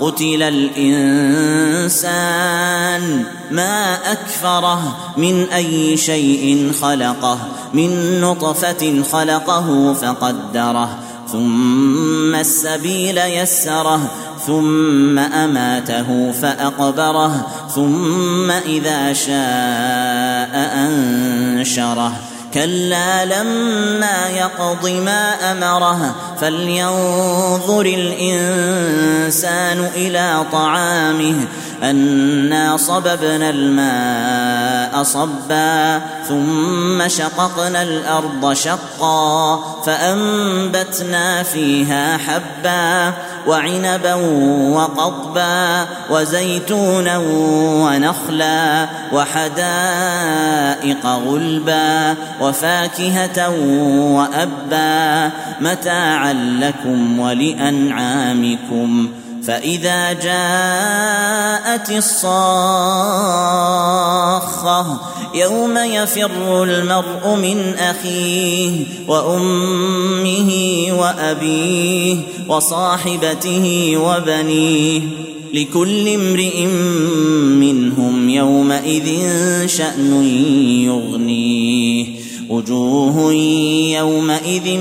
قتل 0.00 0.42
الإنسان 0.42 1.98
ما 3.50 3.98
أكفره 4.12 4.96
من 5.16 5.44
أي 5.44 5.96
شيء 5.96 6.72
خلقه 6.82 7.38
من 7.74 8.20
نطفة 8.20 9.02
خلقه 9.12 9.94
فقدره 9.94 10.98
ثم 11.32 12.34
السبيل 12.34 13.18
يسره 13.18 14.00
ثم 14.46 15.18
أماته 15.18 16.32
فأقبره 16.32 17.46
ثم 17.74 18.50
إذا 18.50 19.12
شاء 19.12 20.70
أنشره. 20.86 22.12
كلا 22.54 23.24
لما 23.24 24.28
يقض 24.28 24.88
ما 24.88 25.52
أمره 25.52 26.14
فلينظر 26.40 27.80
الإنسان 27.80 29.17
إلى 29.80 30.44
طعامه 30.52 31.46
أنا 31.82 32.76
صببنا 32.76 33.50
الماء 33.50 35.02
صبا 35.02 36.00
ثم 36.28 37.08
شققنا 37.08 37.82
الأرض 37.82 38.52
شقا 38.52 39.56
فأنبتنا 39.86 41.42
فيها 41.42 42.16
حبا 42.16 43.12
وعنبا 43.46 44.14
وقضبا 44.74 45.86
وزيتونا 46.10 47.18
ونخلا 47.82 48.88
وحدائق 49.12 51.06
غلبا 51.06 52.14
وفاكهة 52.40 53.50
وأبا 54.16 55.30
متاعا 55.60 56.32
لكم 56.32 57.20
ولأنعامكم 57.20 59.08
فإذا 59.48 60.12
جاءت 60.12 61.90
الصاخة 61.90 62.48
يوم 65.34 65.78
يفر 65.78 66.64
المرء 66.64 67.36
من 67.42 67.74
أخيه 67.78 68.70
وأمه 69.08 70.52
وأبيه 70.90 72.16
وصاحبته 72.48 73.96
وبنيه 73.96 75.00
لكل 75.54 76.08
امرئ 76.08 76.66
منهم 77.56 78.28
يومئذ 78.28 79.06
شأن 79.66 80.24
يغنيه. 80.84 81.97
وجوه 82.58 83.32
يومئذ 83.98 84.78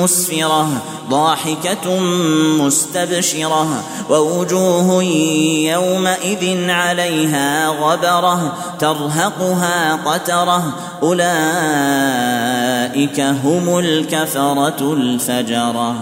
مسفرة 0.00 0.68
ضاحكة 1.10 2.00
مستبشرة 2.60 3.82
ووجوه 4.10 5.02
يومئذ 5.72 6.70
عليها 6.70 7.68
غبرة 7.68 8.52
ترهقها 8.78 9.94
قترة 9.94 10.74
أولئك 11.02 11.20
هم 13.20 13.78
الكفرة 13.78 14.92
الفجرة. 14.92 15.96